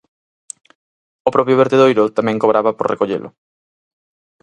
[1.27, 3.29] O propio vertedoiro tamén cobraba por recollelo.